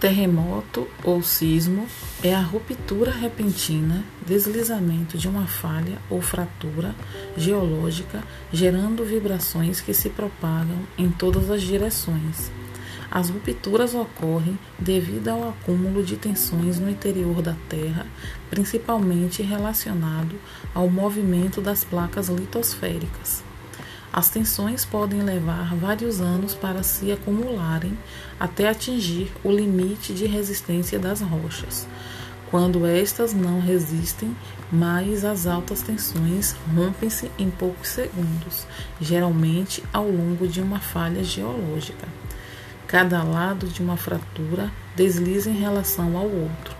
[0.00, 1.86] Terremoto ou sismo
[2.22, 6.94] é a ruptura repentina, deslizamento de uma falha ou fratura
[7.36, 12.50] geológica, gerando vibrações que se propagam em todas as direções.
[13.10, 18.06] As rupturas ocorrem devido ao acúmulo de tensões no interior da Terra,
[18.48, 20.34] principalmente relacionado
[20.74, 23.49] ao movimento das placas litosféricas.
[24.12, 27.96] As tensões podem levar vários anos para se acumularem
[28.40, 31.86] até atingir o limite de resistência das rochas.
[32.50, 34.36] Quando estas não resistem
[34.72, 38.66] mais as altas tensões rompem-se em poucos segundos,
[39.00, 42.08] geralmente ao longo de uma falha geológica.
[42.88, 46.79] Cada lado de uma fratura desliza em relação ao outro.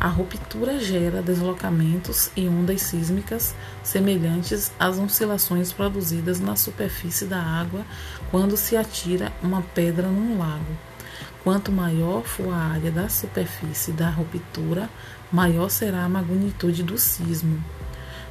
[0.00, 7.84] A ruptura gera deslocamentos e ondas sísmicas semelhantes às oscilações produzidas na superfície da água
[8.30, 10.76] quando se atira uma pedra num lago.
[11.44, 14.88] Quanto maior for a área da superfície da ruptura,
[15.30, 17.62] maior será a magnitude do sismo.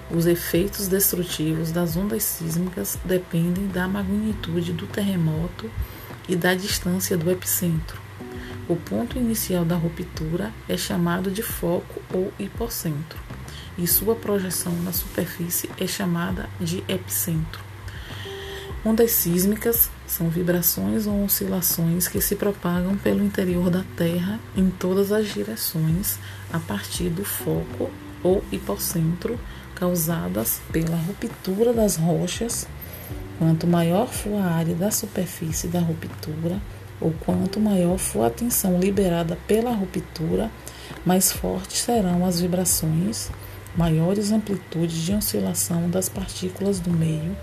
[0.10, 5.72] Os efeitos destrutivos das ondas sísmicas dependem da magnitude do terremoto
[6.28, 8.11] e da distância do epicentro.
[8.72, 13.20] O ponto inicial da ruptura é chamado de foco ou hipocentro,
[13.78, 17.62] e sua projeção na superfície é chamada de epicentro.
[18.86, 25.12] Ondas sísmicas são vibrações ou oscilações que se propagam pelo interior da Terra em todas
[25.12, 26.18] as direções
[26.50, 27.92] a partir do foco
[28.24, 29.38] ou hipocentro
[29.76, 32.66] causadas pela ruptura das rochas.
[33.38, 36.62] Quanto maior for a área da superfície da ruptura,
[37.02, 40.50] ou quanto maior for a tensão liberada pela ruptura,
[41.04, 43.30] mais fortes serão as vibrações,
[43.76, 47.36] maiores amplitudes de oscilação das partículas do meio.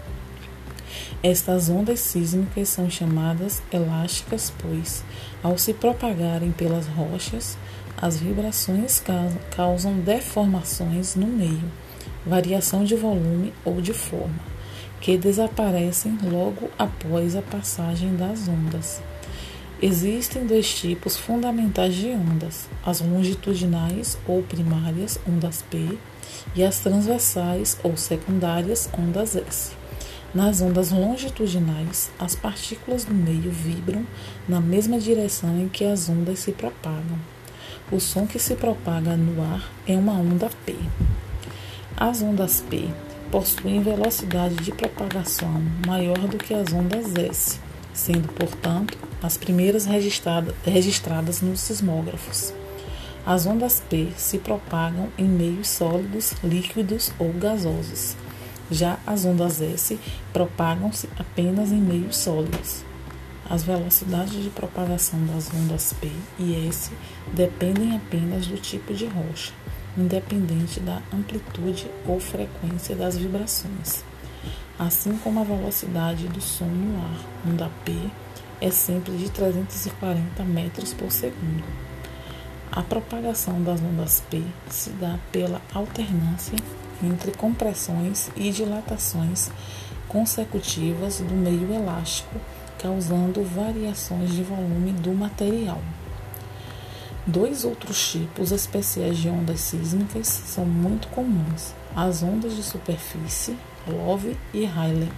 [1.22, 5.02] Estas ondas sísmicas são chamadas elásticas, pois,
[5.42, 7.58] ao se propagarem pelas rochas,
[8.00, 9.02] as vibrações
[9.50, 11.64] causam deformações no meio,
[12.24, 14.38] variação de volume ou de forma,
[15.00, 19.02] que desaparecem logo após a passagem das ondas.
[19.80, 25.96] Existem dois tipos fundamentais de ondas: as longitudinais ou primárias, ondas P,
[26.56, 29.76] e as transversais ou secundárias, ondas S.
[30.34, 34.04] Nas ondas longitudinais, as partículas do meio vibram
[34.48, 37.16] na mesma direção em que as ondas se propagam.
[37.92, 40.74] O som que se propaga no ar é uma onda P.
[41.96, 42.88] As ondas P
[43.30, 47.67] possuem velocidade de propagação maior do que as ondas S
[47.98, 52.54] sendo, portanto, as primeiras registrada, registradas nos sismógrafos.
[53.26, 58.16] As ondas P se propagam em meios sólidos, líquidos ou gasosos.
[58.70, 59.98] Já as ondas S
[60.32, 62.84] propagam-se apenas em meios sólidos.
[63.50, 66.08] As velocidades de propagação das ondas P
[66.38, 66.92] e S
[67.32, 69.52] dependem apenas do tipo de rocha,
[69.96, 74.04] independente da amplitude ou frequência das vibrações
[74.78, 77.92] assim como a velocidade do som no ar, onda P
[78.60, 81.64] é sempre de 340 metros por segundo.
[82.70, 86.56] A propagação das ondas P se dá pela alternância
[87.02, 89.50] entre compressões e dilatações
[90.06, 92.40] consecutivas do meio elástico,
[92.78, 95.80] causando variações de volume do material.
[97.26, 104.36] Dois outros tipos especiais de ondas sísmicas são muito comuns: as ondas de superfície, Love
[104.54, 105.10] e Rayleigh,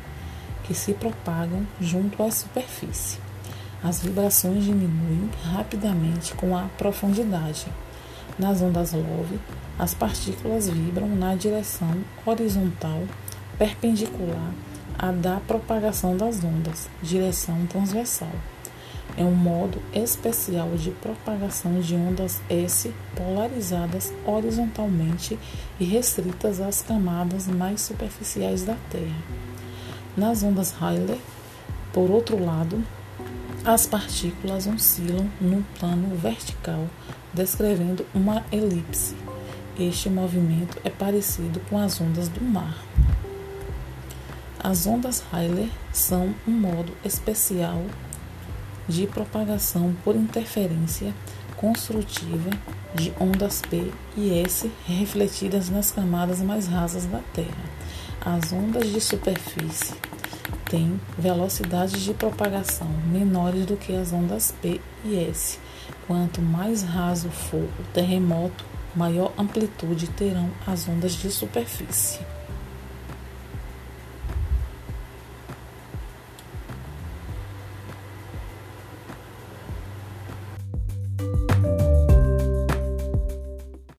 [0.65, 3.19] que se propagam junto à superfície.
[3.85, 7.67] As vibrações diminuem rapidamente com a profundidade.
[8.39, 9.39] Nas ondas Love,
[9.79, 13.03] as partículas vibram na direção horizontal
[13.59, 14.55] perpendicular
[14.99, 18.33] à da propagação das ondas, direção transversal
[19.21, 25.39] é um modo especial de propagação de ondas S polarizadas horizontalmente
[25.79, 29.23] e restritas às camadas mais superficiais da Terra.
[30.17, 31.21] Nas ondas Rayleigh,
[31.93, 32.83] por outro lado,
[33.63, 36.87] as partículas oscilam no plano vertical,
[37.35, 39.15] descrevendo uma elipse.
[39.79, 42.75] Este movimento é parecido com as ondas do mar.
[44.59, 47.85] As ondas Rayleigh são um modo especial
[48.91, 51.15] de propagação por interferência
[51.57, 52.51] construtiva
[52.95, 57.65] de ondas P e S refletidas nas camadas mais rasas da Terra.
[58.21, 59.95] As ondas de superfície
[60.69, 65.59] têm velocidades de propagação menores do que as ondas P e S.
[66.07, 68.65] Quanto mais raso for o terremoto,
[68.95, 72.19] maior amplitude terão as ondas de superfície.